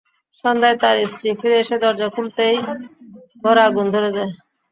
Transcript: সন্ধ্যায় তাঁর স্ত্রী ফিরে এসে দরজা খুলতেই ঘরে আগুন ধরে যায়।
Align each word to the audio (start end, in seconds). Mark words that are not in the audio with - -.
সন্ধ্যায় 0.43 0.77
তাঁর 0.81 0.97
স্ত্রী 1.11 1.29
ফিরে 1.39 1.57
এসে 1.59 1.75
দরজা 1.83 2.07
খুলতেই 2.15 2.55
ঘরে 3.43 3.61
আগুন 3.67 3.85
ধরে 3.95 4.09
যায়। 4.15 4.31